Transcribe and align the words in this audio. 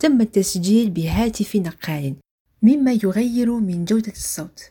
تم 0.00 0.20
التسجيل 0.20 0.90
بهاتف 0.90 1.56
نقال 1.56 2.14
مما 2.62 2.92
يغير 3.04 3.52
من 3.52 3.84
جودة 3.84 4.12
الصوت. 4.12 4.62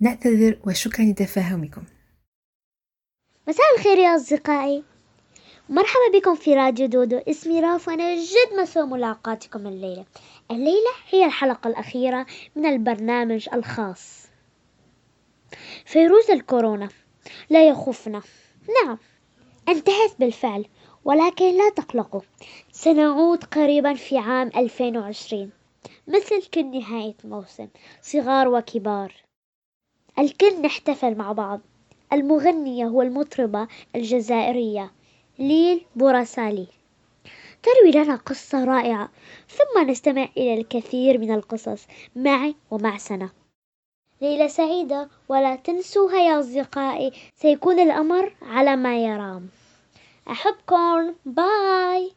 نعتذر 0.00 0.58
وشكرا 0.66 1.04
لتفاهمكم. 1.04 1.82
مساء 3.48 3.66
الخير 3.76 3.98
يا 3.98 4.16
أصدقائي. 4.16 4.84
مرحبا 5.68 6.18
بكم 6.18 6.34
في 6.34 6.54
راديو 6.54 6.86
دودو. 6.86 7.16
اسمي 7.16 7.60
راف 7.60 7.88
وأنا 7.88 8.14
جد 8.14 8.60
مسوى 8.60 8.86
ملاقاتكم 8.86 9.66
الليلة. 9.66 10.04
الليلة 10.50 10.92
هي 11.10 11.24
الحلقة 11.24 11.68
الأخيرة 11.68 12.26
من 12.56 12.66
البرنامج 12.66 13.48
الخاص. 13.52 14.26
فيروس 15.84 16.30
الكورونا 16.30 16.88
لا 17.50 17.68
يخفنا. 17.68 18.22
نعم 18.84 18.98
انتهت 19.68 20.18
بالفعل 20.18 20.66
ولكن 21.04 21.56
لا 21.56 21.70
تقلقوا. 21.76 22.20
سنعود 22.76 23.44
قريبا 23.44 23.94
في 23.94 24.18
عام 24.18 24.50
2020 24.56 25.50
مثل 26.08 26.42
كل 26.54 26.70
نهاية 26.70 27.14
موسم 27.24 27.68
صغار 28.02 28.48
وكبار. 28.48 29.14
الكل 30.18 30.62
نحتفل 30.62 31.14
مع 31.14 31.32
بعض. 31.32 31.60
المغنية 32.12 32.86
والمطربة 32.86 33.68
الجزائرية 33.94 34.90
ليل 35.38 35.84
بوراسالي. 35.96 36.66
تروي 37.62 38.04
لنا 38.04 38.16
قصة 38.16 38.64
رائعة 38.64 39.10
ثم 39.48 39.90
نستمع 39.90 40.28
إلى 40.36 40.54
الكثير 40.54 41.18
من 41.18 41.34
القصص 41.34 41.86
معي 42.16 42.54
ومع 42.70 42.96
سنة. 42.96 43.30
ليلة 44.20 44.46
سعيدة 44.46 45.08
ولا 45.28 45.56
تنسوها 45.56 46.20
يا 46.20 46.40
أصدقائي 46.40 47.12
سيكون 47.34 47.80
الأمر 47.80 48.34
على 48.42 48.76
ما 48.76 48.98
يرام. 49.04 49.48
أحبكم. 50.30 51.14
باي 51.26 52.12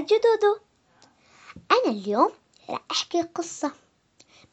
دودو 0.00 0.58
أنا 1.72 1.92
اليوم 1.92 2.32
راح 2.70 2.80
أحكي 2.90 3.22
قصة. 3.22 3.72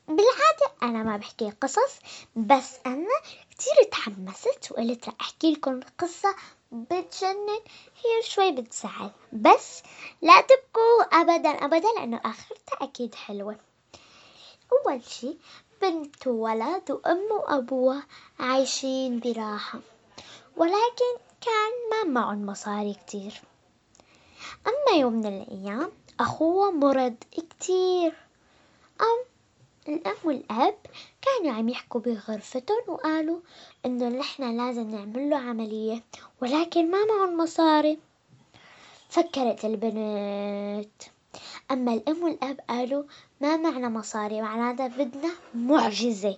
بالعادة 0.07 0.71
أنا 0.83 1.03
ما 1.03 1.17
بحكي 1.17 1.51
قصص 1.61 1.99
بس 2.35 2.75
أنا 2.85 3.21
كتير 3.51 3.83
تحمست 3.91 4.71
وقلت 4.71 5.05
راح 5.05 5.15
أحكي 5.21 5.51
لكم 5.51 5.79
قصة 5.99 6.35
بتجنن 6.71 7.59
هي 8.03 8.23
شوي 8.23 8.51
بتزعل 8.51 9.11
بس 9.33 9.83
لا 10.21 10.41
تبكوا 10.41 11.21
أبدا 11.21 11.49
أبدا 11.49 11.87
لأنه 11.97 12.21
آخرتها 12.25 12.83
أكيد 12.83 13.15
حلوة. 13.15 13.55
أول 14.71 15.03
شي 15.03 15.37
بنت 15.81 16.27
وولد 16.27 16.91
وأم 16.91 17.31
وأبوها 17.31 18.03
عايشين 18.39 19.19
براحة 19.19 19.79
ولكن 20.57 21.13
كان 21.41 22.05
ما 22.05 22.21
معهم 22.21 22.45
مصاري 22.45 22.93
كتير. 22.93 23.41
أما 24.67 24.99
يوم 24.99 25.13
من 25.13 25.25
الأيام 25.25 25.91
أخوه 26.19 26.71
مرض 26.71 27.15
كتير. 27.31 28.13
أم 29.01 29.25
الأم 29.87 30.15
والأب 30.23 30.75
كانوا 31.21 31.57
عم 31.57 31.69
يحكوا 31.69 32.01
بغرفتهم 32.01 32.83
وقالوا 32.87 33.39
إنه 33.85 34.09
نحن 34.09 34.57
لازم 34.57 34.89
نعمل 34.89 35.29
له 35.29 35.37
عملية 35.37 36.03
ولكن 36.41 36.91
ما 36.91 37.05
معهم 37.05 37.37
مصاري. 37.37 37.99
فكرت 39.09 39.65
البنت. 39.65 41.03
أما 41.71 41.93
الأم 41.93 42.23
والأب 42.23 42.59
قالوا 42.69 43.03
ما 43.41 43.57
معنا 43.57 43.89
مصاري 43.89 44.41
معناتها 44.41 44.87
بدنا 44.87 45.29
معجزة. 45.55 46.37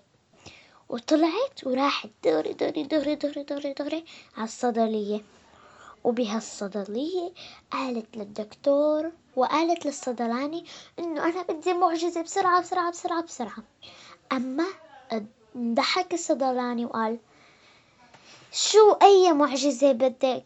وطلعت 0.90 1.64
وراحت 1.66 2.10
دغري 2.24 2.54
دغري 2.54 2.84
دغري 2.84 3.16
دغري 3.16 3.44
دغري 3.44 3.74
دغري 3.74 4.06
على 4.38 4.46
الصيدلية. 4.46 5.22
وبهالصيدلية 6.04 7.34
قالت 7.72 8.18
للدكتور 8.18 9.12
وقالت 9.36 9.86
للصيدلاني 9.86 10.66
إنه 11.00 11.24
أنا 11.26 11.42
بدي 11.42 11.74
معجزة 11.74 12.22
بسرعة 12.22 12.62
بسرعة 12.62 12.92
بسرعة 12.92 13.24
بسرعة. 13.24 13.64
أما 14.32 14.66
ضحك 15.58 16.14
الصيدلاني 16.14 16.86
وقال 16.86 17.20
شو 18.52 18.92
أي 18.92 19.34
معجزة 19.34 19.92
بدك؟ 19.92 20.46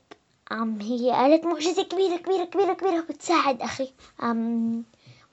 أم 0.52 0.82
هي 0.82 1.12
قالت 1.12 1.46
معجزة 1.46 1.84
كبيرة 1.84 2.18
كبيرة 2.18 2.44
كبيرة 2.44 2.74
كبيرة 2.74 3.02
بتساعد 3.02 3.62
أخي. 3.62 3.94
أم 4.24 4.84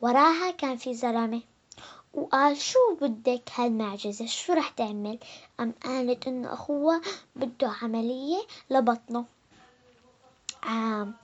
وراها 0.01 0.51
كان 0.51 0.77
في 0.77 0.95
زلمة 0.95 1.43
وقال 2.15 2.57
شو 2.57 2.79
بدك 3.01 3.51
هالمعجزة؟ 3.55 4.27
شو 4.27 4.53
رح 4.53 4.69
تعمل؟ 4.69 5.19
أم 5.61 5.75
قالت 5.85 6.27
إنه 6.27 6.53
أخوها 6.53 7.01
بده 7.37 7.73
عملية 7.83 8.39
لبطنه. 8.71 9.25
عام. 10.63 11.15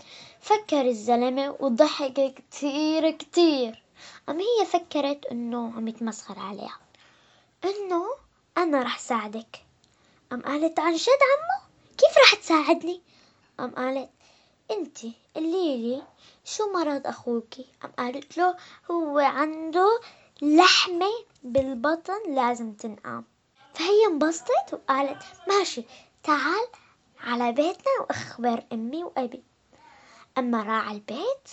فكر 0.40 0.80
الزلمة 0.80 1.56
وضحك 1.60 2.34
كتير 2.34 3.10
كتير. 3.10 3.82
أم 4.28 4.40
هي 4.40 4.66
فكرت 4.66 5.26
إنه 5.26 5.72
عم 5.76 5.88
يتمسخر 5.88 6.38
عليها. 6.38 6.78
إنه 7.64 8.06
أنا 8.58 8.82
رح 8.82 8.98
ساعدك. 8.98 9.64
أم 10.32 10.42
قالت 10.42 10.78
عن 10.78 10.94
جد 10.94 11.08
عمو؟ 11.08 11.66
كيف 11.98 12.18
رح 12.18 12.34
تساعدني؟ 12.34 13.02
أم 13.60 13.70
قالت 13.70 14.10
انتي 14.70 15.12
قولي 15.36 15.76
لي 15.76 16.02
شو 16.44 16.72
مرض 16.72 17.06
أخوكي؟ 17.06 17.66
أم 17.84 17.90
قالت 17.98 18.38
له 18.38 18.56
هو 18.90 19.18
عنده 19.18 20.00
لحمة 20.42 21.10
بالبطن 21.42 22.34
لازم 22.34 22.72
تنقام. 22.72 23.24
فهي 23.74 24.06
انبسطت 24.06 24.72
وقالت 24.72 25.22
ماشي 25.48 25.84
تعال 26.22 26.66
على 27.20 27.52
بيتنا 27.52 27.92
وأخبر 28.00 28.64
أمي 28.72 29.04
وأبي. 29.04 29.42
أما 30.38 30.58
راح 30.58 30.88
على 30.88 30.96
البيت 30.96 31.48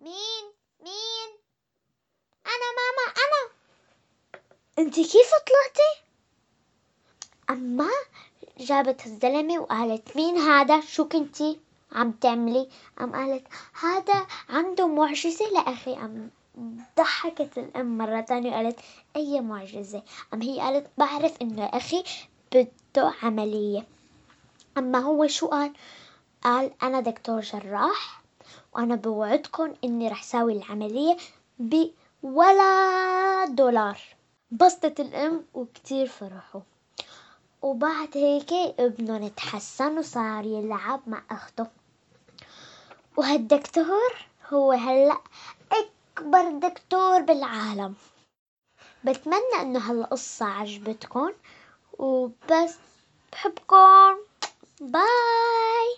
مين؟ 0.00 0.44
مين؟ 0.80 1.30
أنا 2.46 2.68
ماما 2.78 3.14
أنا. 3.24 3.50
أنت 4.78 4.94
كيف 4.94 5.30
طلعتي؟ 5.30 6.02
أما 7.50 7.88
جابت 8.58 9.06
الزلمة 9.06 9.58
وقالت 9.58 10.16
مين 10.16 10.36
هذا؟ 10.36 10.80
شو 10.80 11.08
كنتي 11.08 11.60
عم 11.92 12.12
تعملي؟ 12.12 12.68
أم 13.00 13.12
قالت 13.12 13.46
هذا 13.80 14.26
عنده 14.48 14.86
معجزة 14.86 15.48
لأخي. 15.50 15.94
أم 15.94 16.30
ضحكت 16.98 17.58
الأم 17.58 17.98
مرة 17.98 18.20
تانية 18.20 18.50
وقالت 18.50 18.80
أي 19.16 19.40
معجزة؟ 19.40 20.02
أم 20.34 20.42
هي 20.42 20.60
قالت 20.60 20.90
بعرف 20.98 21.42
إنه 21.42 21.64
أخي 21.64 22.04
بده 22.98 23.14
عملية. 23.22 23.84
أما 24.78 24.98
هو 24.98 25.26
شو 25.26 25.46
قال؟ 25.46 25.72
قال 26.44 26.70
أنا 26.82 27.00
دكتور 27.00 27.40
جراح 27.40 28.22
وأنا 28.74 28.94
بوعدكم 28.94 29.74
إني 29.84 30.08
رح 30.08 30.22
ساوي 30.22 30.52
العملية 30.52 31.16
بولا 32.22 33.44
دولار. 33.48 34.00
بسطت 34.50 35.00
الأم 35.00 35.44
وكتير 35.54 36.06
فرحوا. 36.06 36.60
وبعد 37.62 38.08
هيك 38.14 38.52
ابنهم 38.52 39.28
تحسن 39.28 39.98
وصار 39.98 40.44
يلعب 40.44 41.00
مع 41.06 41.22
أخته. 41.30 41.66
وهالدكتور 43.16 44.26
هو 44.52 44.72
هلأ 44.72 45.18
أكبر 45.72 46.50
دكتور 46.68 47.20
بالعالم. 47.20 47.94
بتمنى 49.04 49.62
إنه 49.62 49.78
هالقصة 49.90 50.46
عجبتكم. 50.46 51.30
or 51.98 52.32
best 52.46 52.78
popcorn. 53.30 54.16
Bye. 54.80 55.94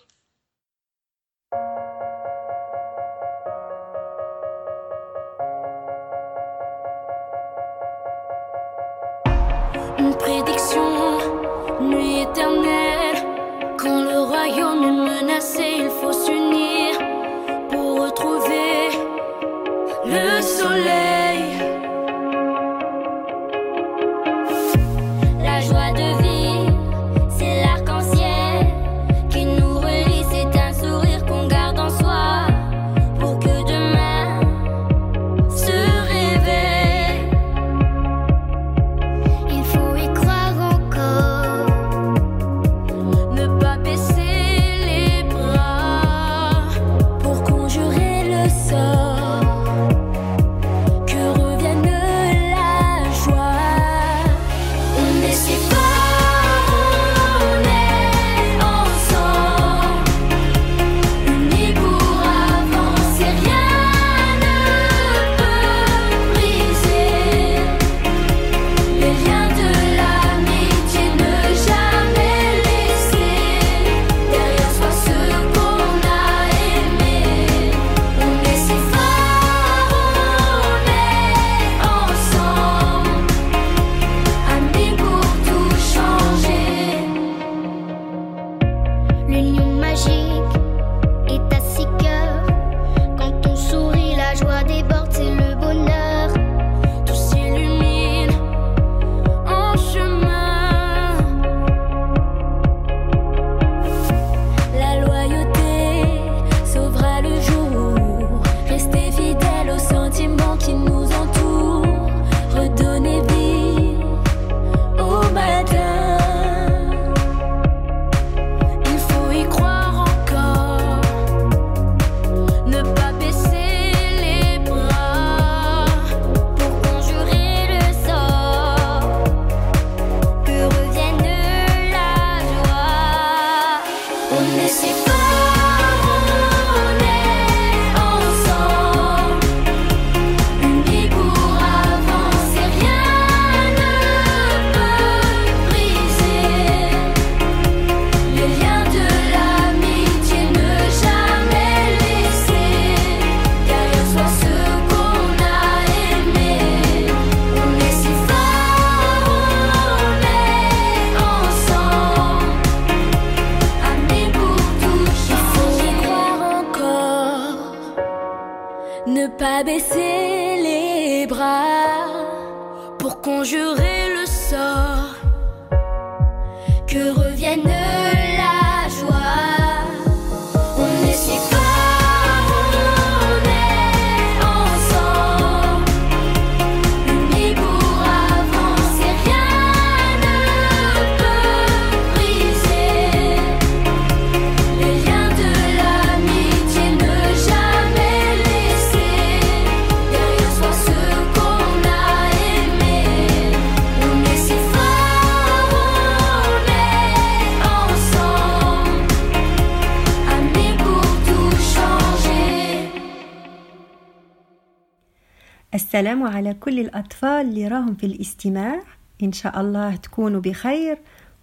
السلام 215.91 216.23
على 216.23 216.53
كل 216.53 216.79
الأطفال 216.79 217.47
اللي 217.47 217.67
راهم 217.67 217.95
في 217.95 218.05
الاستماع. 218.05 218.81
إن 219.23 219.31
شاء 219.31 219.61
الله 219.61 219.95
تكونوا 219.95 220.41
بخير 220.41 220.97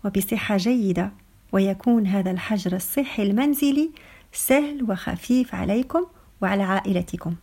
وبصحة 0.05 0.57
جيدة 0.57 1.13
ويكون 1.53 2.07
هذا 2.07 2.31
الحجر 2.31 2.77
الصحي 2.77 3.23
المنزلي 3.23 3.91
سهل 4.33 4.91
وخفيف 4.91 5.55
عليكم 5.55 6.07
وعلى 6.43 6.63
عائلتكم. 6.63 7.35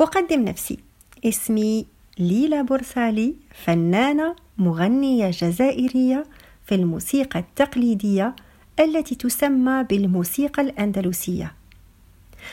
أقدم 0.00 0.44
نفسي. 0.44 0.78
اسمي 1.24 1.86
ليلى 2.18 2.62
بورسالي 2.62 3.34
فنانة 3.64 4.36
مغنية 4.58 5.30
جزائرية 5.30 6.24
في 6.64 6.74
الموسيقى 6.74 7.38
التقليدية 7.38 8.36
التي 8.80 9.14
تسمى 9.14 9.84
بالموسيقى 9.90 10.62
الأندلسية. 10.62 11.52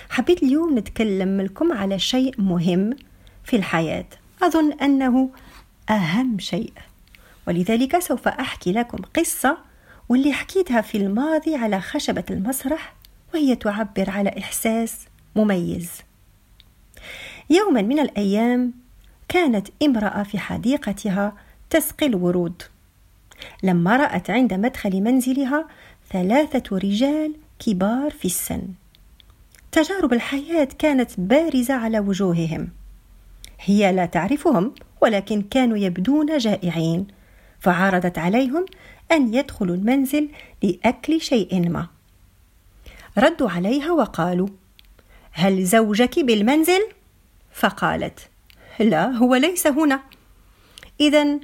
حبيت 0.10 0.44
اليوم 0.44 0.78
نتكلم 0.78 1.42
لكم 1.42 1.72
على 1.72 2.00
شيء 2.00 2.42
مهم 2.42 2.90
في 3.44 3.56
الحياة. 3.56 4.06
أظن 4.44 4.74
أنه 4.74 5.30
أهم 5.90 6.40
شيء. 6.40 6.74
ولذلك 7.48 8.00
سوف 8.00 8.28
أحكي 8.28 8.72
لكم 8.72 8.98
قصة 8.98 9.58
واللي 10.10 10.34
حكيتها 10.34 10.82
في 10.82 10.98
الماضي 10.98 11.56
على 11.56 11.82
خشبة 11.82 12.24
المسرح 12.30 12.94
وهي 13.34 13.56
تعبر 13.56 14.10
على 14.10 14.36
إحساس 14.38 14.98
مميز. 15.36 15.92
يوما 17.50 17.82
من 17.82 18.00
الأيام 18.00 18.74
كانت 19.28 19.68
امرأة 19.84 20.24
في 20.24 20.40
حديقتها 20.40 21.34
تسقي 21.70 22.06
الورود. 22.06 22.64
لما 23.64 23.98
رأت 23.98 24.30
عند 24.30 24.54
مدخل 24.54 25.02
منزلها 25.02 25.68
ثلاثة 26.12 26.78
رجال 26.78 27.36
كبار 27.60 28.12
في 28.12 28.26
السن. 28.26 28.62
تجارب 29.72 30.14
الحياة 30.14 30.68
كانت 30.80 31.12
بارزة 31.18 31.74
على 31.74 32.00
وجوههم. 32.00 32.70
هي 33.66 33.92
لا 33.92 34.06
تعرفهم 34.06 34.74
ولكن 35.02 35.42
كانوا 35.42 35.78
يبدون 35.78 36.38
جائعين. 36.38 37.08
فعرضت 37.60 38.18
عليهم 38.18 38.66
أن 39.12 39.34
يدخلوا 39.34 39.76
المنزل 39.76 40.30
لأكل 40.64 41.22
شيء 41.22 41.70
ما. 41.70 41.88
ردوا 43.18 43.50
عليها 43.50 43.92
وقالوا 43.92 44.48
هل 45.32 45.66
زوجك 45.66 46.20
بالمنزل؟ 46.20 46.82
فقالت 47.52 48.20
لا 48.80 49.06
هو 49.06 49.36
ليس 49.36 49.68
هنا. 49.68 50.00
إذا 51.00 51.40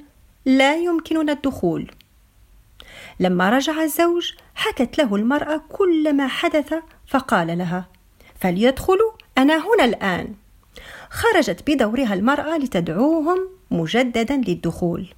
لا 0.45 0.75
يمكننا 0.75 1.31
الدخول. 1.31 1.91
لما 3.19 3.49
رجع 3.49 3.83
الزوج 3.83 4.31
حكت 4.55 4.97
له 4.97 5.15
المرأة 5.15 5.61
كل 5.69 6.13
ما 6.13 6.27
حدث 6.27 6.73
فقال 7.07 7.57
لها 7.57 7.88
فليدخلوا 8.39 9.11
أنا 9.38 9.57
هنا 9.57 9.85
الآن. 9.85 10.35
خرجت 11.09 11.63
بدورها 11.67 12.13
المرأة 12.13 12.57
لتدعوهم 12.57 13.50
مجددا 13.71 14.36
للدخول. 14.36 15.13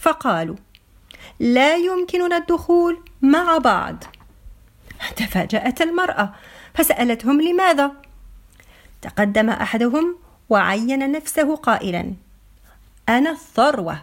فقالوا 0.00 0.56
لا 1.40 1.76
يمكننا 1.76 2.36
الدخول 2.36 2.98
مع 3.22 3.58
بعض. 3.58 4.04
تفاجأت 5.16 5.82
المرأة 5.82 6.34
فسألتهم 6.74 7.40
لماذا؟ 7.40 7.92
تقدم 9.02 9.50
أحدهم 9.50 10.16
وعين 10.48 11.12
نفسه 11.12 11.56
قائلا 11.56 12.12
أنا 13.08 13.30
الثروة. 13.30 14.02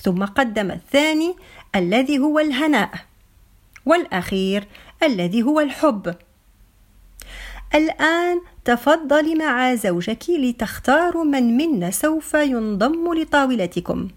ثم 0.00 0.24
قدم 0.24 0.70
الثاني 0.70 1.36
الذي 1.74 2.18
هو 2.18 2.38
الهناء. 2.38 2.90
والأخير 3.86 4.68
الذي 5.02 5.42
هو 5.42 5.60
الحب. 5.60 6.14
الآن 7.74 8.40
تفضلي 8.64 9.34
مع 9.34 9.74
زوجك 9.74 10.24
لتختاروا 10.28 11.24
من 11.24 11.56
منا 11.56 11.90
سوف 11.90 12.34
ينضم 12.34 13.14
لطاولتكم. 13.14 14.08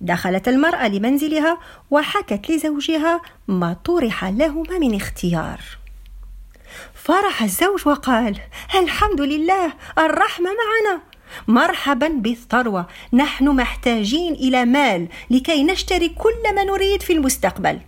دخلت 0.00 0.48
المرأة 0.48 0.88
لمنزلها 0.88 1.58
وحكت 1.90 2.50
لزوجها 2.50 3.20
ما 3.48 3.76
طرح 3.84 4.24
لهما 4.24 4.78
من 4.78 4.94
اختيار. 4.94 5.60
فرح 6.94 7.42
الزوج 7.42 7.88
وقال 7.88 8.40
الحمد 8.74 9.20
لله 9.20 9.72
الرحمة 9.98 10.50
معنا. 10.50 11.02
مرحبا 11.48 12.08
بالثروة 12.08 12.86
نحن 13.12 13.48
محتاجين 13.48 14.32
إلى 14.32 14.64
مال 14.64 15.08
لكي 15.30 15.64
نشتري 15.64 16.08
كل 16.08 16.54
ما 16.54 16.64
نريد 16.64 17.02
في 17.02 17.12
المستقبل. 17.12 17.80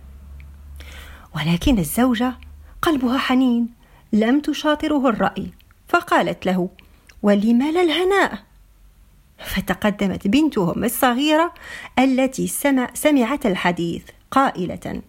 ولكن 1.35 1.79
الزوجة 1.79 2.33
قلبها 2.81 3.17
حنين 3.17 3.74
لم 4.15 4.39
تشاطره 4.39 5.09
الرأي 5.09 5.47
فقالت 5.87 6.45
له 6.45 6.69
ولم 7.23 7.63
لا 7.63 7.81
الهناء؟ 7.81 8.43
فتقدمت 9.37 10.27
بنتهم 10.27 10.83
الصغيرة 10.83 11.53
التي 11.99 12.47
سمع 12.47 12.89
سمعت 12.93 13.45
الحديث 13.45 14.03
قائلة 14.31 15.01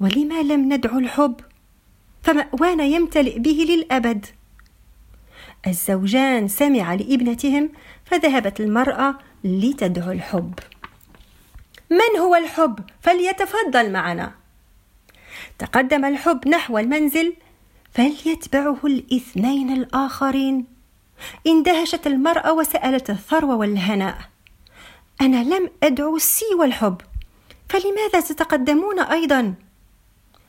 ولما 0.00 0.42
لم 0.42 0.72
ندعو 0.72 0.98
الحب؟ 0.98 1.40
فمأوانا 2.22 2.84
يمتلئ 2.84 3.38
به 3.38 3.66
للأبد. 3.68 4.26
الزوجان 5.66 6.48
سمع 6.48 6.94
لابنتهم 6.94 7.70
فذهبت 8.04 8.60
المرأة 8.60 9.18
لتدعو 9.44 10.12
الحب. 10.12 10.54
من 11.90 12.20
هو 12.20 12.34
الحب؟ 12.34 12.80
فليتفضل 13.00 13.92
معنا. 13.92 14.34
تقدم 15.58 16.04
الحب 16.04 16.48
نحو 16.48 16.78
المنزل 16.78 17.34
فليتبعه 17.94 18.78
الاثنين 18.84 19.72
الآخرين. 19.72 20.64
اندهشت 21.46 22.06
المرأة 22.06 22.52
وسألت 22.52 23.10
الثروة 23.10 23.56
والهناء. 23.56 24.18
أنا 25.20 25.44
لم 25.44 25.70
أدعو 25.82 26.16
السي 26.16 26.54
والحب 26.60 27.00
فلماذا 27.68 28.20
تتقدمون 28.20 29.00
أيضا؟ 29.00 29.54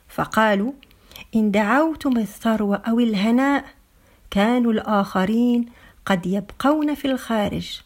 فقالوا 0.09 0.71
إن 1.35 1.51
دعوتم 1.51 2.17
الثروة 2.17 2.75
أو 2.75 2.99
الهناء 2.99 3.65
كانوا 4.31 4.71
الآخرين 4.71 5.65
قد 6.05 6.25
يبقون 6.25 6.95
في 6.95 7.05
الخارج. 7.05 7.81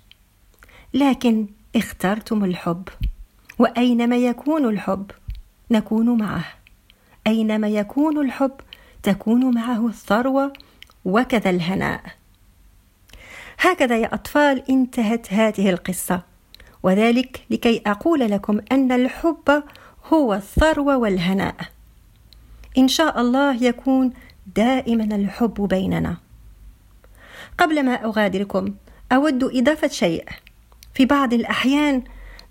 لكن 0.93 1.47
اخترتم 1.75 2.43
الحب. 2.43 2.89
وأينما 3.59 4.17
يكون 4.17 4.65
الحب؟ 4.65 5.11
نكون 5.71 6.17
معه. 6.17 6.45
أينما 7.27 7.67
يكون 7.67 8.25
الحب؟ 8.25 8.51
تكون 9.03 9.55
معه 9.55 9.87
الثروة 9.87 10.53
وكذا 11.05 11.49
الهناء. 11.49 12.01
هكذا 13.59 13.97
يا 13.97 14.13
أطفال 14.13 14.63
انتهت 14.69 15.33
هذه 15.33 15.69
القصة. 15.69 16.21
وذلك 16.83 17.45
لكي 17.49 17.81
أقول 17.85 18.19
لكم 18.19 18.59
أن 18.71 18.91
الحب 18.91 19.63
هو 20.13 20.33
الثروة 20.33 20.97
والهناء. 20.97 21.55
إن 22.77 22.87
شاء 22.87 23.21
الله 23.21 23.63
يكون 23.63 24.13
دائما 24.55 25.15
الحب 25.15 25.67
بيننا. 25.67 26.17
قبل 27.57 27.85
ما 27.85 28.05
أغادركم 28.05 28.73
أود 29.11 29.43
إضافة 29.43 29.87
شيء. 29.87 30.25
في 30.93 31.05
بعض 31.05 31.33
الأحيان 31.33 32.03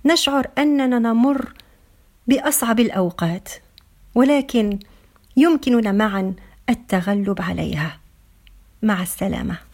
نشعر 0.05 0.47
أننا 0.59 0.99
نمر 0.99 1.53
بأصعب 2.27 2.81
الأوقات 2.81 3.49
ولكن 4.15 4.79
يمكننا 5.39 5.93
معا 5.93 6.35
التغلب 6.71 7.43
عليها. 7.43 7.99
مع 8.83 9.03
السلامة. 9.03 9.68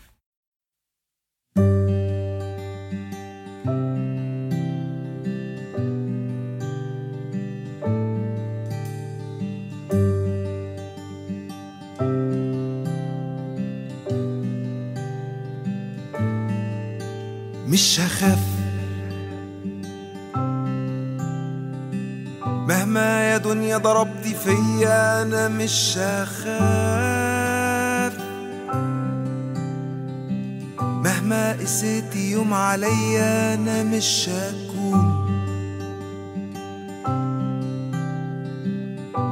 فيا 24.44 25.22
أنا 25.22 25.48
مش 25.48 25.98
هخاف 25.98 26.54
مهما 30.80 31.52
قسيت 31.52 32.16
يوم 32.16 32.54
عليا 32.54 33.54
أنا 33.54 33.82
مش 33.82 34.28
هكون. 34.28 35.24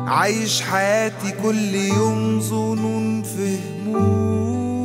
عايش 0.09 0.62
حياتي 0.62 1.33
كل 1.42 1.75
يوم 1.75 2.40
ظنون 2.40 3.22
في 3.22 3.59
هموم. 3.87 4.83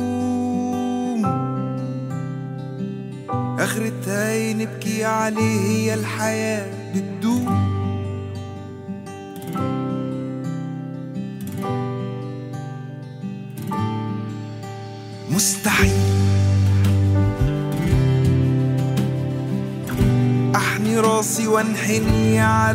اخرتها 3.58 4.52
نبكي 4.52 5.04
عليه 5.04 5.60
هي 5.60 5.94
الحياة 5.94 6.66
بتدوم. 6.94 7.57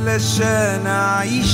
علشان 0.07 0.87
أعيش. 0.87 1.53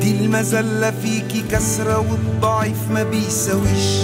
دي 0.00 0.10
المذلة 0.20 0.90
فيكي 0.90 1.44
كسرة 1.50 1.98
والضعيف 1.98 2.90
ما 2.90 3.02
بيساويش. 3.02 4.00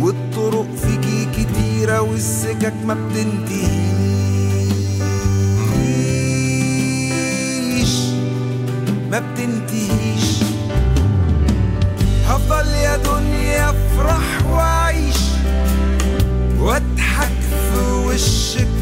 والطرق 0.00 0.66
فيكي 0.76 1.28
كتيرة 1.32 2.00
والسكك 2.00 2.74
ما 2.86 2.94
بتنتهيش. 2.94 3.76
ما 9.10 9.18
بتنتهيش. 9.18 10.05
wish 18.16 18.56
it 18.56 18.75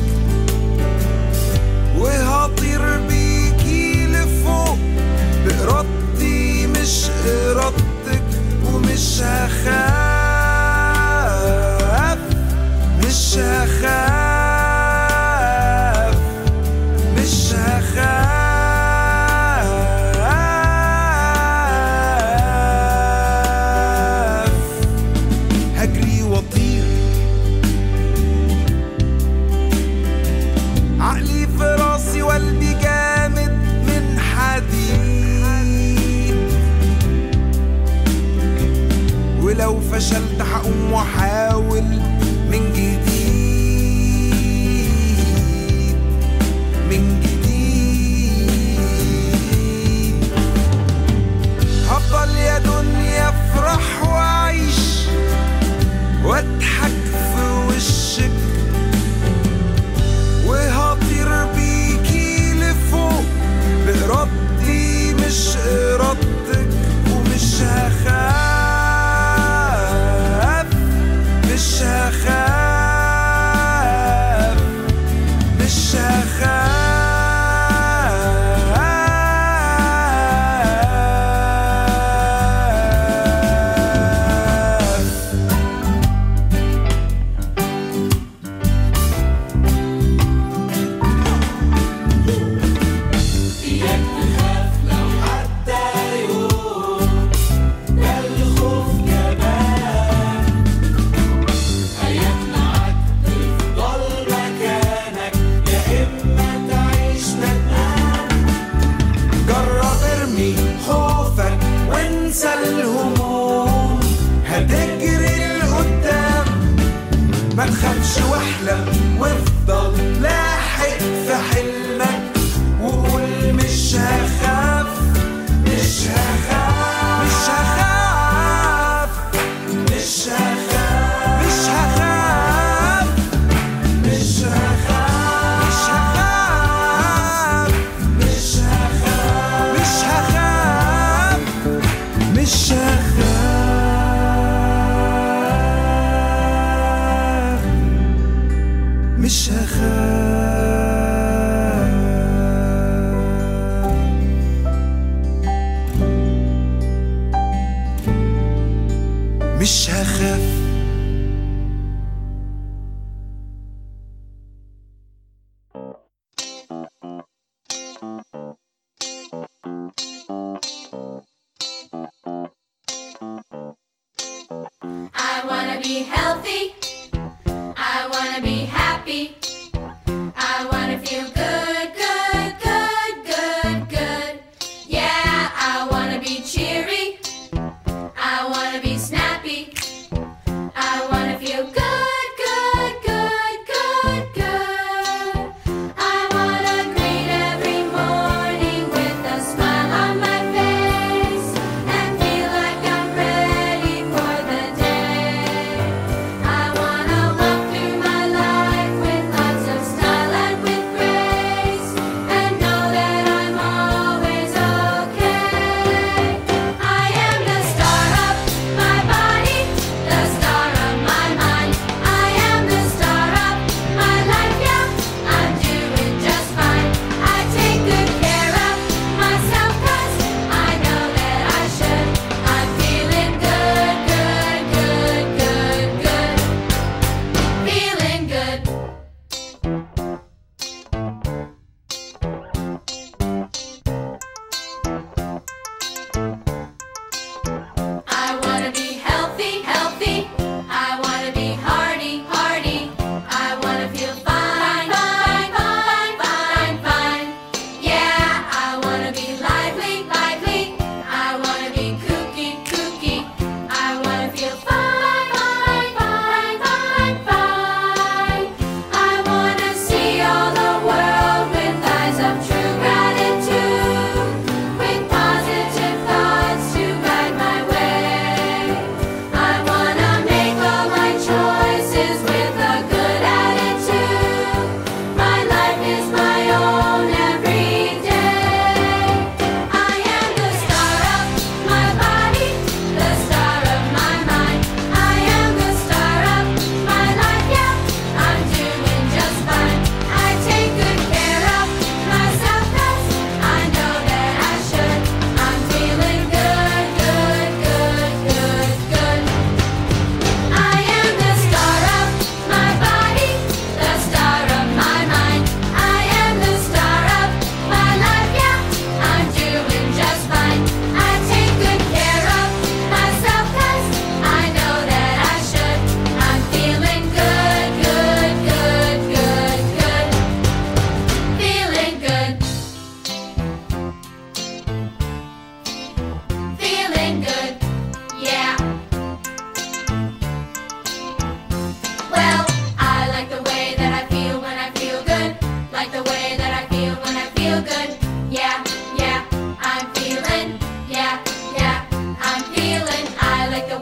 مش 149.25 149.51
هخاف 149.51 150.14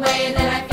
way 0.02 0.32
that 0.32 0.64
I 0.64 0.71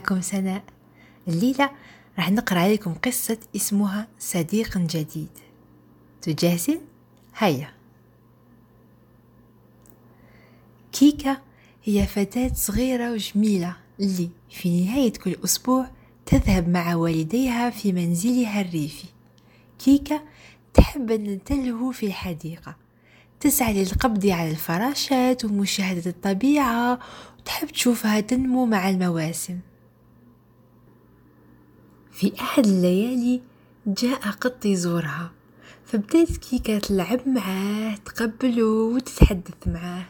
معكم 0.00 0.20
سناء. 0.20 0.62
الليلة 1.28 1.70
راح 2.18 2.30
نقرأ 2.30 2.58
عليكم 2.58 2.94
قصة 2.94 3.38
اسمها 3.56 4.08
صديق 4.18 4.78
جديد. 4.78 5.28
تجاهزين؟ 6.22 6.80
هيا. 7.36 7.72
كيكا 10.92 11.36
هي 11.84 12.06
فتاة 12.06 12.50
صغيرة 12.54 13.12
وجميلة 13.12 13.76
اللي 14.00 14.30
في 14.50 14.84
نهاية 14.84 15.12
كل 15.12 15.36
أسبوع 15.44 15.90
تذهب 16.26 16.68
مع 16.68 16.94
والديها 16.94 17.70
في 17.70 17.92
منزلها 17.92 18.60
الريفي. 18.60 19.08
كيكا 19.78 20.20
تحب 20.74 21.10
أن 21.10 21.44
تلهو 21.44 21.92
في 21.92 22.06
الحديقة. 22.06 22.76
تسعى 23.40 23.84
للقبض 23.84 24.26
على 24.26 24.50
الفراشات 24.50 25.44
ومشاهدة 25.44 26.10
الطبيعة 26.10 26.98
وتحب 27.38 27.68
تشوفها 27.68 28.20
تنمو 28.20 28.66
مع 28.66 28.88
المواسم. 28.90 29.58
في 32.20 32.32
أحد 32.40 32.66
الليالي 32.66 33.40
جاء 33.86 34.20
قط 34.20 34.64
يزورها 34.64 35.30
فبدأت 35.84 36.36
كيكا 36.36 36.78
تلعب 36.78 37.28
معاه 37.28 37.94
تقبله 37.94 38.64
وتتحدث 38.64 39.66
معاه. 39.66 40.06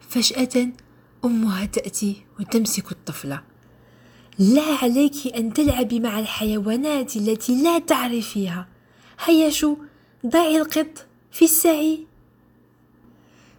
فجأة 0.00 0.72
أمها 1.24 1.64
تأتي 1.64 2.22
وتمسك 2.40 2.92
الطفلة. 2.92 3.42
لا 4.38 4.62
عليك 4.82 5.36
أن 5.36 5.52
تلعبي 5.52 6.00
مع 6.00 6.18
الحيوانات 6.18 7.16
التي 7.16 7.62
لا 7.62 7.78
تعرفيها 7.78 8.68
هيا 9.24 9.50
شو 9.50 9.76
ضعي 10.26 10.56
القط 10.56 11.06
في 11.32 11.44
السعي. 11.44 12.06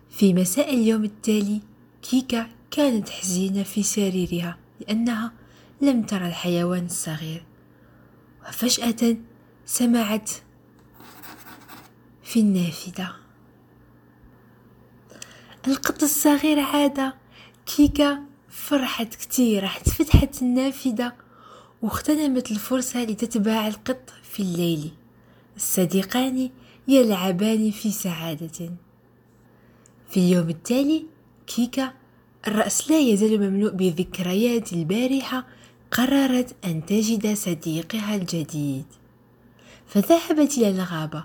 في 0.10 0.34
مساء 0.34 0.74
اليوم 0.74 1.04
التالي 1.04 1.62
كيكا 2.02 2.48
كانت 2.72 3.10
حزينة 3.10 3.64
في 3.64 3.84
سريرها 3.84 4.58
لأنها 4.80 5.43
لم 5.84 6.04
ترى 6.04 6.28
الحيوان 6.28 6.86
الصغير. 6.86 7.46
وفجأة 8.48 9.18
سمعت 9.66 10.32
في 12.24 12.40
النافذة. 12.40 13.16
القط 15.68 16.04
الصغير 16.04 16.60
عاد 16.60 17.14
كيكا 17.66 18.24
فرحت 18.50 19.16
كتير 19.16 19.64
راحت 19.64 19.90
فتحت 19.90 20.42
النافذة 20.42 21.14
واغتنمت 21.82 22.52
الفرصة 22.52 23.04
لتتبع 23.04 23.68
القط 23.68 24.10
في 24.24 24.40
الليل. 24.40 24.92
الصديقان 25.56 26.50
يلعبان 26.88 27.72
في 27.72 27.92
سعادة. 27.92 28.72
في 30.10 30.18
اليوم 30.18 30.50
التالي 30.50 31.06
كيكا 31.48 31.94
الرأس 32.48 32.92
لا 32.92 33.00
يزال 33.00 33.50
مملوء 33.50 33.72
بالذكريات 33.72 34.74
البارحة 34.74 35.46
قررت 35.94 36.56
أن 36.66 36.86
تجد 36.86 37.34
صديقها 37.34 38.16
الجديد 38.16 38.86
فذهبت 39.88 40.58
إلى 40.58 40.70
الغابة 40.70 41.24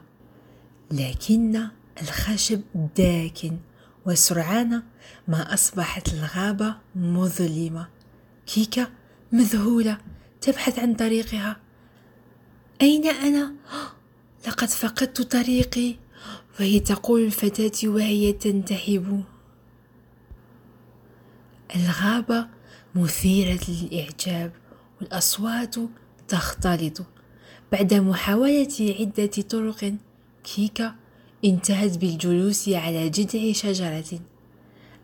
لكن 0.90 1.68
الخشب 2.02 2.60
داكن 2.96 3.58
وسرعان 4.06 4.82
ما 5.28 5.54
أصبحت 5.54 6.14
الغابة 6.14 6.76
مظلمة. 6.94 7.88
كيكا 8.46 8.86
مذهولة 9.32 9.98
تبحث 10.40 10.78
عن 10.78 10.94
طريقها. 10.94 11.56
أين 12.80 13.06
أنا؟ 13.06 13.54
لقد 14.46 14.68
فقدت 14.68 15.22
طريقي. 15.22 15.96
وهي 16.60 16.80
تقول 16.80 17.24
الفتاة 17.24 17.88
وهي 17.88 18.32
تنتحب 18.32 19.24
الغابة 21.76 22.57
مثيرة 23.02 23.60
للإعجاب 23.68 24.52
والأصوات 25.00 25.74
تختلط. 26.28 27.06
بعد 27.72 27.94
محاولة 27.94 28.94
عدة 29.00 29.26
طرق 29.26 29.94
كيكا 30.44 30.94
انتهت 31.44 31.98
بالجلوس 31.98 32.68
على 32.68 33.08
جذع 33.08 33.52
شجرة. 33.52 34.20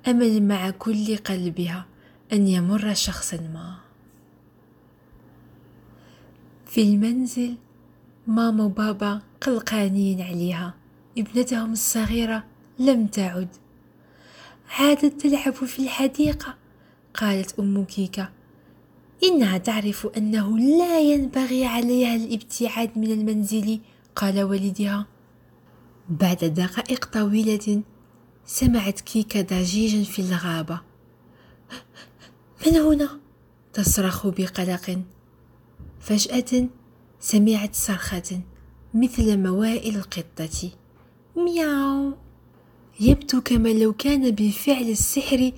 أمل 0.08 0.42
مع 0.42 0.70
كل 0.70 1.16
قلبها 1.16 1.86
أن 2.32 2.48
يمر 2.48 2.94
شخصا 2.94 3.36
ما. 3.36 3.76
في 6.66 6.82
المنزل 6.82 7.54
ماما 8.26 8.64
وبابا 8.64 9.20
قلقانين 9.40 10.20
عليها. 10.20 10.74
ابنتهم 11.18 11.72
الصغيرة 11.72 12.44
لم 12.78 13.06
تعد. 13.06 13.48
عادت 14.78 15.20
تلعب 15.20 15.52
في 15.52 15.78
الحديقة. 15.78 16.63
قالت 17.14 17.58
أم 17.58 17.84
كيكا 17.84 18.28
إنها 19.22 19.58
تعرف 19.58 20.06
أنه 20.16 20.58
لا 20.58 21.00
ينبغي 21.00 21.64
عليها 21.64 22.16
الابتعاد 22.16 22.98
من 22.98 23.12
المنزل 23.12 23.80
قال 24.16 24.42
والدها. 24.42 25.06
بعد 26.08 26.44
دقائق 26.44 27.04
طويلة 27.04 27.82
سمعت 28.46 29.00
كيكا 29.00 29.40
ضجيجا 29.40 30.04
في 30.04 30.22
الغابة. 30.22 30.80
من 32.66 32.76
هنا؟ 32.76 33.20
تصرخ 33.72 34.26
بقلق. 34.26 35.02
فجأة 36.00 36.68
سمعت 37.20 37.74
صرخة 37.74 38.40
مثل 38.94 39.38
موائل 39.38 39.96
القطة. 39.96 40.70
مياو. 41.36 42.23
يبدو 43.00 43.40
كما 43.40 43.68
لو 43.68 43.92
كان 43.92 44.30
بفعل 44.30 44.82
السحر 44.90 45.52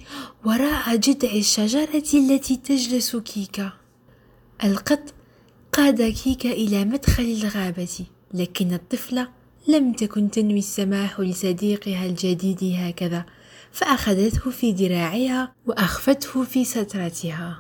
وراء 0.45 0.97
جذع 0.97 1.33
الشجرة 1.33 2.03
التي 2.15 2.57
تجلس 2.57 3.17
كيكا. 3.17 3.73
القط 4.65 5.15
قاد 5.73 6.03
كيكا 6.03 6.53
إلى 6.53 6.85
مدخل 6.85 7.23
الغابة 7.23 8.07
لكن 8.35 8.75
الطفلة 8.75 9.29
لم 9.69 9.93
تكن 9.93 10.31
تنوي 10.31 10.59
السماح 10.59 11.21
لصديقها 11.21 12.07
الجديد 12.07 12.75
هكذا 12.79 13.27
فأخذته 13.73 14.51
في 14.51 14.73
ذراعها 14.73 15.53
وأخفته 15.67 16.45
في 16.45 16.65
سترتها. 16.65 17.59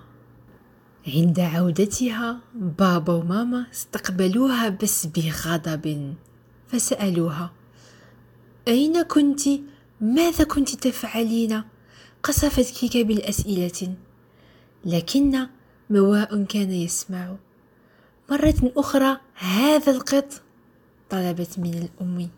عند 1.06 1.40
عودتها 1.40 2.40
بابا 2.54 3.12
وماما 3.12 3.66
استقبلوها 3.72 4.68
بس 4.68 5.06
بغضب 5.06 6.14
فسألوها 6.68 7.52
أين 8.68 9.02
كنت؟ 9.02 9.40
ماذا 10.00 10.44
كنت 10.44 10.74
تفعلين؟ 10.74 11.62
قصفت 12.22 12.74
كيكا 12.78 13.02
بالأسئلة. 13.02 13.94
لكن 14.84 15.46
مواء 15.90 16.44
كان 16.44 16.70
يسمع. 16.70 17.36
مرة 18.30 18.72
أخرى 18.76 19.16
هذا 19.34 19.92
القط 19.92 20.42
طلبت 21.10 21.58
من 21.58 21.74
الأم. 21.74 22.28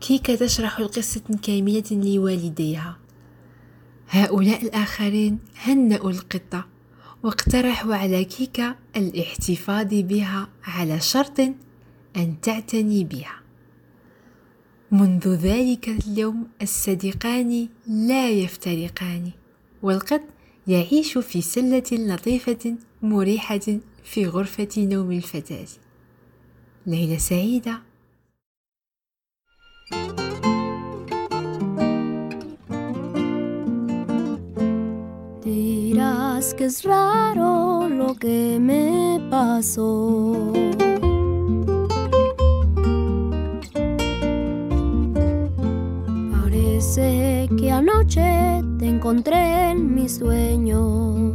كيكا 0.00 0.34
تشرح 0.34 0.78
القصة 0.78 1.22
كاملة 1.42 1.84
لوالديها. 1.90 2.98
هؤلاء 4.08 4.62
الآخرين 4.62 5.38
هنأوا 5.56 6.10
القطة 6.10 6.66
واقترحوا 7.22 7.94
على 7.94 8.24
كيكا 8.24 8.76
الاحتفاظ 8.96 9.88
بها 9.90 10.48
على 10.64 11.00
شرط 11.00 11.40
أن 12.16 12.40
تعتني 12.42 13.04
بها. 13.04 13.45
منذ 14.90 15.28
ذلك 15.28 15.88
اليوم 15.88 16.48
الصديقان 16.62 17.68
لا 17.86 18.30
يفترقان 18.30 19.30
والقط 19.82 20.20
يعيش 20.66 21.18
في 21.18 21.42
سلة 21.42 21.82
لطيفة 21.92 22.74
مريحة 23.02 23.78
في 24.04 24.26
غرفة 24.26 24.68
نوم 24.76 25.12
الفتاة 25.12 25.66
ليلة 26.86 27.18
سعيدة 27.18 27.82
Dirás 35.44 36.54
que 36.54 36.64
es 36.64 36.82
raro 36.84 37.88
lo 37.88 38.14
que 38.16 38.58
me 38.60 39.20
pasó. 39.30 40.52
Parece 46.86 47.48
que 47.58 47.72
anoche 47.72 48.62
te 48.78 48.86
encontré 48.86 49.70
en 49.70 49.92
mis 49.94 50.18
sueños. 50.18 51.34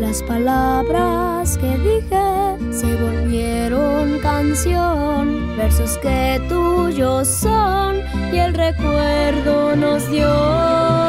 Las 0.00 0.22
palabras 0.22 1.58
que 1.58 1.76
dije 1.78 2.72
se 2.72 2.96
volvieron 2.96 4.18
canción, 4.20 5.56
versos 5.58 5.98
que 5.98 6.40
tuyos 6.48 7.28
son 7.28 7.96
y 8.32 8.38
el 8.38 8.54
recuerdo 8.54 9.76
nos 9.76 10.10
dio 10.10 11.05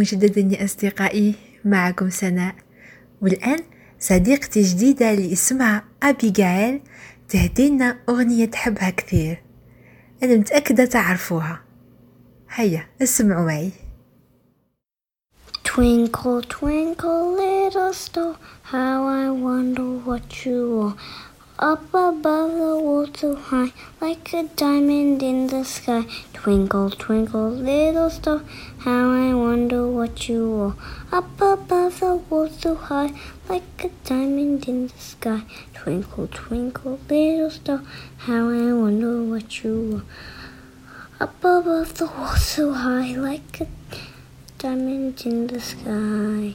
مجددا 0.00 0.56
يا 0.56 0.64
أصدقائي 0.64 1.34
معكم 1.64 2.10
سناء. 2.10 2.54
والآن 3.22 3.58
صديقتي 3.98 4.62
جديدة 4.62 5.10
اللي 5.12 5.32
اسمها 5.32 5.84
أبي 6.02 6.18
أبيجايل 6.18 6.80
تهدينا 7.28 7.98
أغنية 8.08 8.44
تحبها 8.44 8.90
كثير. 8.90 9.42
أنا 10.22 10.36
متأكدة 10.36 10.84
تعرفوها. 10.84 11.60
هيا 12.54 12.86
اسمعوا 13.02 13.46
معي. 13.46 13.70
Twinkle, 15.64 16.42
twinkle, 16.56 17.22
little 17.40 17.92
star, 17.92 18.34
how 18.72 19.06
I 19.06 19.30
wonder 19.30 19.88
what 20.08 20.26
you 20.44 20.60
are. 20.84 20.94
Up 21.60 21.92
above 21.92 22.52
the 22.52 22.78
water 22.78 23.34
high, 23.34 23.74
like 24.00 24.32
a 24.32 24.44
diamond 24.44 25.22
in 25.22 25.48
the 25.48 25.62
sky. 25.62 26.06
Twinkle, 26.32 26.88
twinkle, 26.88 27.50
little 27.50 28.08
star, 28.08 28.40
how 28.78 29.10
I 29.10 29.34
wonder 29.34 29.86
what 29.86 30.26
you 30.26 30.54
are. 30.54 30.74
Up 31.12 31.38
above 31.38 32.00
the 32.00 32.14
water 32.30 32.74
high, 32.74 33.12
like 33.46 33.84
a 33.84 33.90
diamond 34.04 34.68
in 34.68 34.86
the 34.86 34.98
sky. 34.98 35.42
Twinkle, 35.74 36.28
twinkle, 36.28 36.98
little 37.10 37.50
star, 37.50 37.82
how 38.16 38.48
I 38.48 38.72
wonder 38.72 39.22
what 39.22 39.62
you 39.62 40.02
are. 41.20 41.24
Up 41.24 41.38
above 41.40 41.92
the 41.98 42.06
water 42.06 42.72
high, 42.72 43.14
like 43.16 43.60
a 43.60 43.66
diamond 44.56 45.20
in 45.26 45.46
the 45.48 45.60
sky. 45.60 46.54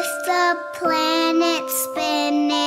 With 0.00 0.24
the 0.24 0.56
planet 0.78 1.68
spinning. 1.68 2.59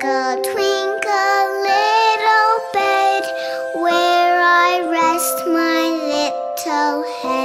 Twinkle, 0.00 0.42
twinkle, 0.42 1.60
little 1.60 2.60
bed, 2.72 3.22
where 3.74 4.40
I 4.40 4.88
rest 4.90 5.46
my 5.46 5.90
little 6.08 7.04
head. 7.20 7.39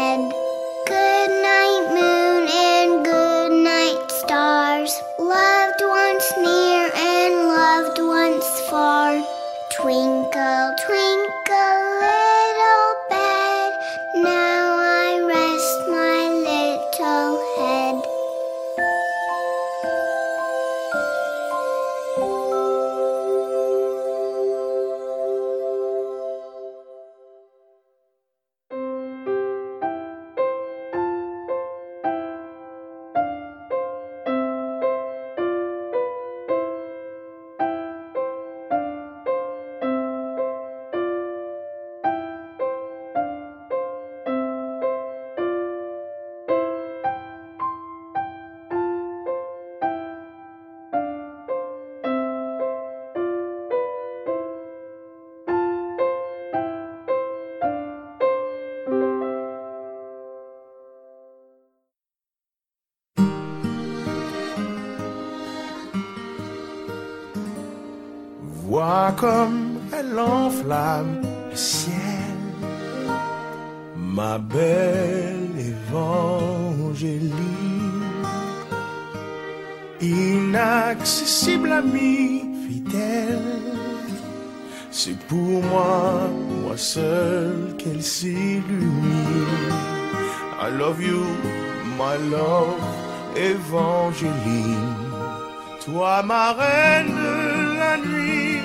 Toi, 95.86 96.24
ma 96.24 96.52
reine 96.54 97.14
de 97.14 97.78
la 97.78 97.98
nuit, 97.98 98.58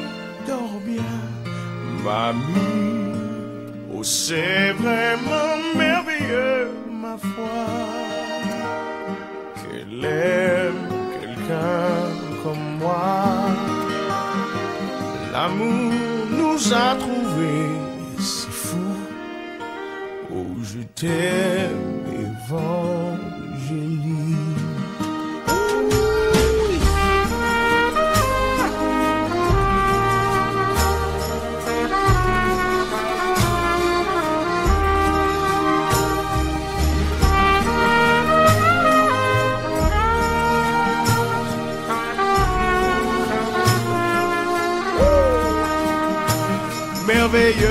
dors 0.47 0.81
bien, 0.87 1.21
mamie. 2.03 3.15
Oh, 3.95 4.03
c'est 4.03 4.73
vraiment 4.73 5.59
merveilleux, 5.77 6.69
ma 6.91 7.19
foi. 7.19 7.67
Qu'elle 9.57 10.03
aime 10.03 10.89
quelqu'un 11.21 12.09
comme 12.43 12.79
moi. 12.79 13.35
L'amour 15.31 15.93
nous 16.39 16.73
a 16.73 16.95
trouvés, 16.95 17.77
c'est 18.19 18.51
fou. 18.51 18.97
Oh, 20.35 20.47
je 20.63 20.81
t'aime 20.95 22.01
et 22.19 22.49
vends. 22.49 23.00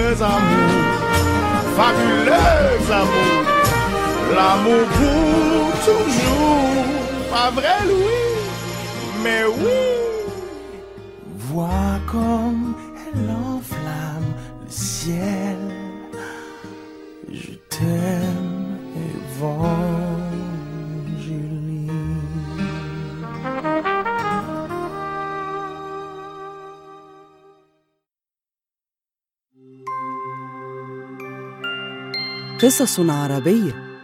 Merveilleux 0.10 0.24
amour, 0.24 0.72
fabuleux 1.78 2.92
amour, 2.92 3.44
l'amour 4.36 4.88
pour 4.88 5.86
toujours, 5.86 6.74
pas 7.32 7.52
vrai 7.52 7.86
Louis, 7.86 9.24
mais 9.24 9.44
oui. 9.46 9.99
قصص 32.64 33.00
عربية. 33.00 34.00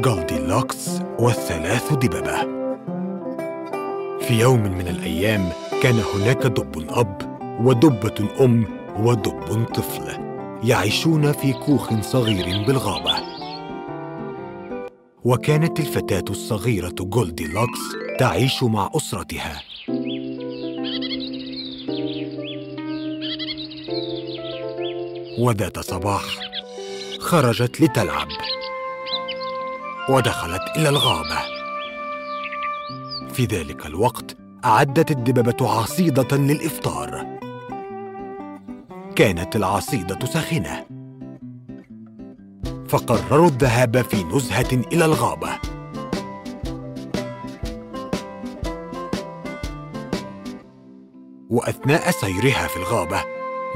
جولديلوكس 0.00 0.88
والثلاث 1.18 1.92
دببة 1.92 2.40
في 4.20 4.40
يوم 4.40 4.62
من 4.62 4.88
الأيام 4.88 5.48
كان 5.82 5.94
هناك 6.14 6.46
دب 6.46 6.86
أب 6.90 7.38
ودبة 7.64 8.44
أم 8.44 8.66
ودب 8.98 9.64
طفل 9.64 10.02
يعيشون 10.64 11.32
في 11.32 11.52
كوخ 11.52 12.00
صغير 12.00 12.66
بالغابة. 12.66 13.14
وكانت 15.24 15.80
الفتاة 15.80 16.24
الصغيرة 16.30 16.94
جولديلوكس 17.00 17.80
تعيش 18.18 18.62
مع 18.62 18.90
أسرتها. 18.96 19.62
وذات 25.38 25.78
صباح 25.78 26.45
خرجت 27.26 27.80
لتلعب. 27.80 28.28
ودخلت 30.08 30.62
إلى 30.76 30.88
الغابة. 30.88 31.38
في 33.32 33.44
ذلك 33.44 33.86
الوقت 33.86 34.36
أعدت 34.64 35.10
الدببة 35.10 35.70
عصيدة 35.70 36.36
للإفطار. 36.36 37.26
كانت 39.16 39.56
العصيدة 39.56 40.26
ساخنة. 40.26 40.86
فقرروا 42.88 43.48
الذهاب 43.48 44.02
في 44.02 44.24
نزهة 44.24 44.72
إلى 44.92 45.04
الغابة. 45.04 45.50
وأثناء 51.50 52.10
سيرها 52.10 52.66
في 52.66 52.76
الغابة 52.76 53.24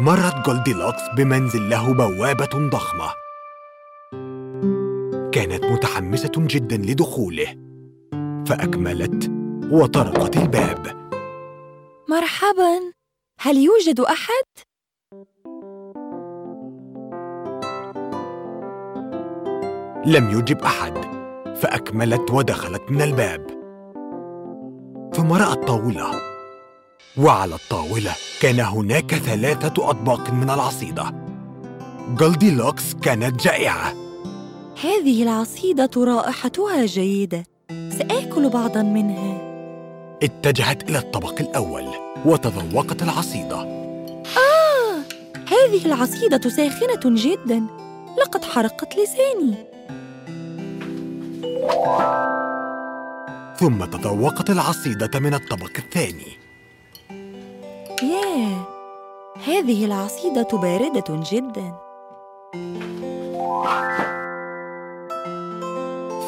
مرت 0.00 0.46
جولديلوكس 0.46 1.02
بمنزل 1.16 1.70
له 1.70 1.94
بوابة 1.94 2.68
ضخمة. 2.70 3.29
كانت 5.70 5.84
متحمسة 5.84 6.32
جدا 6.36 6.76
لدخوله. 6.76 7.46
فأكملت 8.46 9.30
وطرقت 9.70 10.36
الباب. 10.36 10.86
مرحبا. 12.08 12.92
هل 13.40 13.56
يوجد 13.56 14.00
أحد؟ 14.00 14.44
لم 20.06 20.30
يجب 20.30 20.62
أحد. 20.62 20.94
فأكملت 21.56 22.30
ودخلت 22.30 22.82
من 22.90 23.02
الباب. 23.02 23.46
ثم 25.14 25.32
رات 25.32 25.68
طاوله 25.68 26.10
وعلى 27.18 27.54
الطاولة 27.54 28.12
كان 28.42 28.60
هناك 28.60 29.14
ثلاثة 29.14 29.90
أطباق 29.90 30.30
من 30.30 30.50
العصيدة. 30.50 31.14
جولديلوكس 32.18 32.94
كانت 32.94 33.42
جائعة. 33.42 34.09
هذه 34.82 35.22
العصيدة 35.22 35.90
رائحتها 35.96 36.86
جيده 36.86 37.44
سآكل 37.70 38.48
بعضا 38.48 38.82
منها. 38.82 39.40
اتجهت 40.22 40.90
إلى 40.90 40.98
الطبق 40.98 41.40
الأول 41.40 41.86
وتذوقت 42.24 43.02
العصيدة. 43.02 43.56
آه! 43.56 44.96
هذه 45.34 45.86
العصيدة 45.86 46.48
ساخنة 46.48 47.00
جدا. 47.04 47.66
لقد 48.18 48.44
حرقت 48.44 48.96
لساني. 48.96 49.54
ثم 53.56 53.84
تذوقت 53.84 54.50
العصيدة 54.50 55.20
من 55.20 55.34
الطبق 55.34 55.72
الثاني. 55.78 56.32
ياه! 58.02 58.66
هذه 59.46 59.84
العصيدة 59.84 60.48
باردة 60.52 61.22
جدا. 61.32 61.74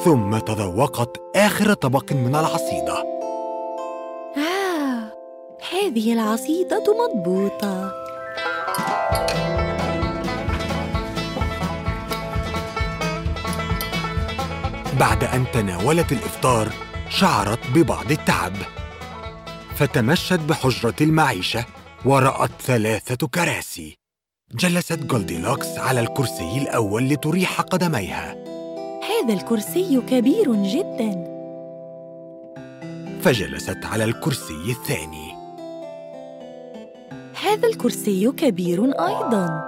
ثم 0.04 0.38
تذوقت 0.38 1.16
آخر 1.36 1.74
طبق 1.74 2.12
من 2.12 2.34
العصيدة. 2.34 2.98
آه 4.36 5.12
هذه 5.72 6.12
العصيدة 6.12 6.84
مضبوطة. 7.04 7.92
بعد 15.00 15.24
أن 15.24 15.44
تناولت 15.52 16.12
الإفطار 16.12 16.68
شعرت 17.08 17.70
ببعض 17.74 18.10
التعب. 18.10 18.52
فتمشت 19.76 20.40
بحجرة 20.40 20.96
المعيشة 21.00 21.64
ورأت 22.04 22.50
ثلاثة 22.60 23.26
كراسي. 23.26 23.96
جلست 24.54 24.98
جولديلوكس 24.98 25.78
على 25.78 26.00
الكرسي 26.00 26.58
الأول 26.58 27.08
لتريح 27.08 27.60
قدميها. 27.60 28.41
هذا 29.22 29.32
الكرسي 29.34 30.00
كبير 30.00 30.54
جدا. 30.54 31.10
فجلست 33.22 33.78
على 33.84 34.04
الكرسي 34.04 34.70
الثاني. 34.70 35.36
هذا 37.42 37.68
الكرسي 37.68 38.32
كبير 38.32 38.84
أيضا. 38.84 39.64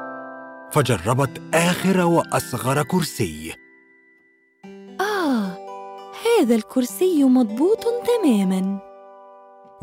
فجربت 0.73 1.43
آخر 1.55 2.01
وأصغر 2.01 2.83
كرسي. 2.83 3.55
آه 5.01 5.57
هذا 6.41 6.55
الكرسي 6.55 7.25
مضبوط 7.25 7.85
تماما. 7.85 8.79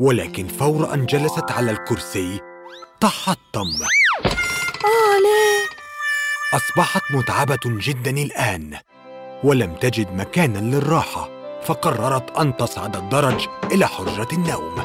ولكن 0.00 0.46
فور 0.46 0.94
ان 0.94 1.06
جلست 1.06 1.50
على 1.50 1.70
الكرسي. 1.70 2.40
تحطم 3.00 3.68
آه 4.84 5.18
لا. 5.24 5.62
أصبحت 6.56 7.02
متعبة 7.10 7.60
جدا 7.64 8.10
الآن. 8.10 8.76
ولم 9.44 9.74
تجد 9.74 10.14
مكانا 10.14 10.58
للراحة 10.58 11.28
فقررت 11.62 12.38
أن 12.38 12.56
تصعد 12.56 12.96
الدرج 12.96 13.46
إلى 13.72 13.86
حجرة 13.86 14.28
النوم. 14.32 14.82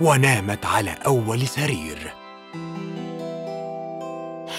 ونامت 0.00 0.66
على 0.66 0.94
أول 1.06 1.46
سرير. 1.46 2.12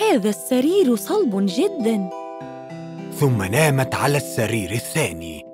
هذا 0.02 0.30
السرير 0.30 0.96
صلب 0.96 1.46
جدا. 1.46 2.10
ثم 3.20 3.44
نامت 3.44 3.96
على 3.96 4.18
السرير 4.18 4.72
الثاني. 4.72 5.46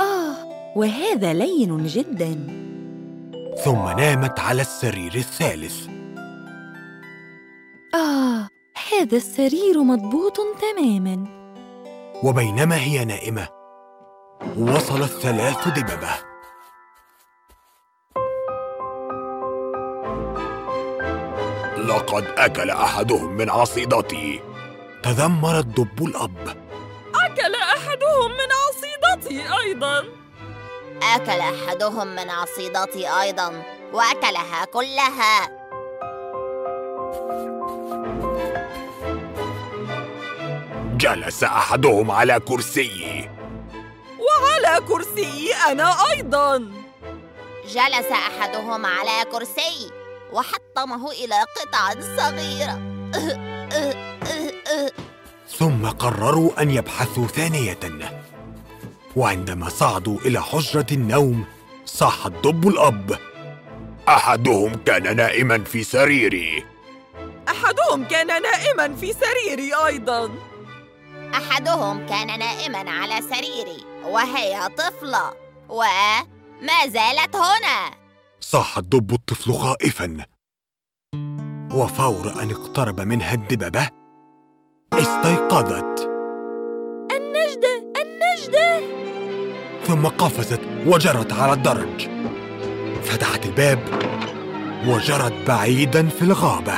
آه 0.00 0.36
وهذا 0.76 1.32
لين 1.32 1.86
جدا. 1.86 2.60
ثم 3.56 3.88
نامت 3.88 4.40
على 4.40 4.62
السرير 4.62 5.14
الثالث. 5.14 5.88
آه 7.94 8.48
هذا 8.92 9.16
السرير 9.16 9.82
مضبوط 9.82 10.36
تماما. 10.36 11.26
وبينما 12.22 12.76
هي 12.76 13.04
نائمة 13.04 13.48
وصل 14.58 15.02
الثلاث 15.02 15.68
دببه 15.68 16.30
لقد 21.78 22.24
أكل 22.38 22.70
أحدهم 22.70 23.32
من 23.36 23.50
عصيدتي. 23.50 24.40
تذمر 25.02 25.58
الدب 25.58 26.04
الأب. 26.06 26.48
أكل 27.14 27.54
أحدهم 27.54 28.30
من 28.30 28.50
عصيدتي 28.60 29.54
أيضا. 29.64 30.04
أكل 31.02 31.40
أحدهم 31.40 32.06
من 32.06 32.30
عصيدتي 32.30 33.20
أيضا 33.20 33.62
وأكلها 33.92 34.64
كلها. 34.64 35.60
جلس 40.96 41.44
أحدهم 41.44 42.10
على 42.10 42.40
كرسي 42.40 43.28
وعلى 44.18 44.80
كرسي 44.88 45.54
أنا 45.68 45.94
أيضا. 46.10 46.58
جلس 47.64 48.06
أحدهم 48.12 48.86
على 48.86 49.24
كرسي 49.32 49.90
وحطمه 50.32 51.10
إلى 51.10 51.34
قطع 51.56 51.90
صغيرة. 52.16 52.80
ثم 55.58 55.86
قرروا 55.86 56.62
أن 56.62 56.70
يبحثوا 56.70 57.26
ثانية. 57.26 57.78
وعندما 59.16 59.68
صعدوا 59.68 60.18
إلى 60.18 60.42
حجرة 60.42 60.86
النوم 60.92 61.44
صاح 61.84 62.26
الدب 62.26 62.68
الأب. 62.68 63.18
أحدهم 64.08 64.74
كان 64.74 65.16
نائما 65.16 65.64
في 65.64 65.82
سريري. 65.82 66.64
أحدهم 67.48 68.04
كان 68.04 68.26
نائما 68.26 68.96
في 68.96 69.12
سريري 69.12 69.74
أيضا. 69.86 70.30
أحدهم 71.34 72.06
كان 72.06 72.38
نائما 72.38 72.90
على 72.90 73.22
سريري 73.22 73.84
وهي 74.04 74.68
طفلة. 74.68 75.34
وما 75.68 76.86
زالت 76.86 77.36
هنا. 77.36 77.90
صاح 78.40 78.78
الدب 78.78 79.12
الطفل 79.12 79.52
خائفا. 79.52 80.24
وفور 81.74 82.42
أن 82.42 82.50
اقترب 82.50 83.00
منها 83.00 83.34
الدببة 83.34 83.88
استيقظت. 84.92 86.09
ثم 89.86 90.06
قفزت 90.06 90.60
وجرت 90.86 91.32
على 91.32 91.52
الدرج. 91.52 92.08
فتحت 93.02 93.46
الباب 93.46 93.78
وجرت 94.86 95.32
بعيدا 95.48 96.08
في 96.08 96.22
الغابة. 96.22 96.74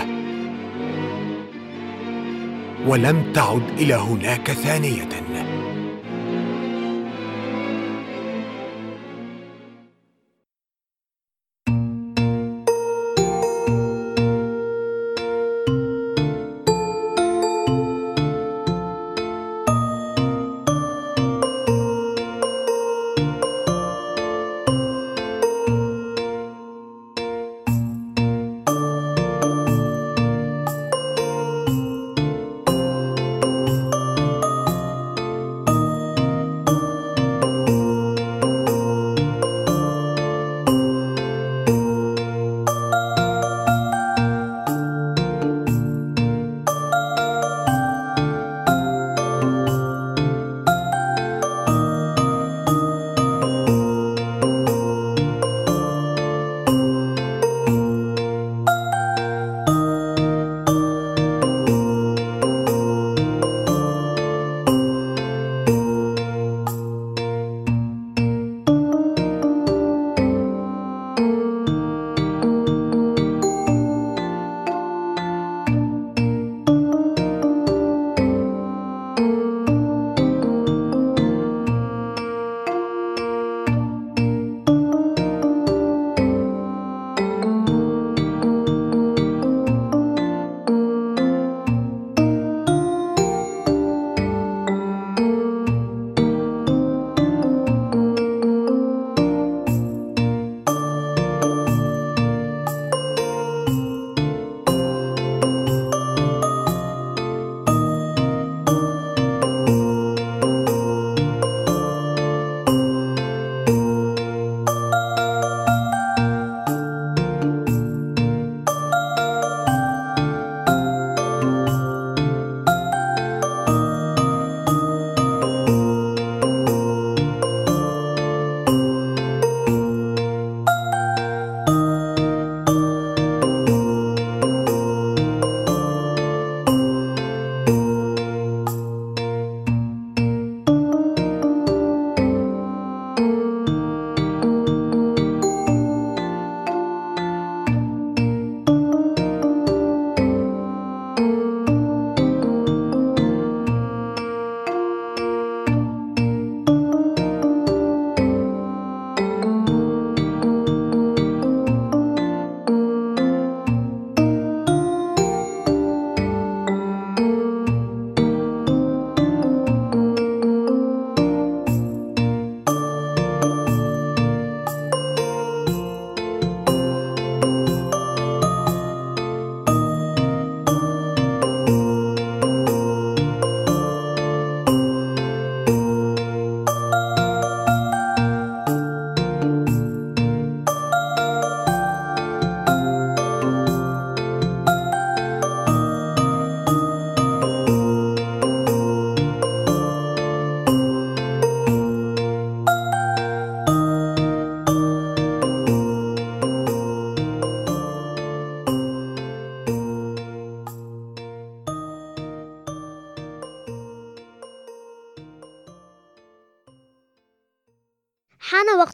ولم 2.87 3.33
تعد 3.35 3.63
إلى 3.79 3.95
هناك 3.95 4.53
ثانية. 4.53 5.09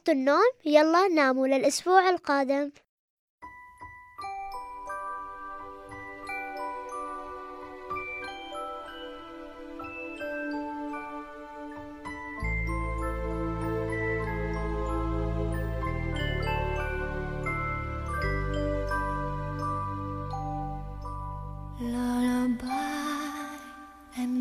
خلصتوا 0.09 0.21
النوم 0.21 0.51
يلا 0.65 1.07
ناموا 1.07 1.47
للأسبوع 1.47 2.09
القادم. 2.09 2.71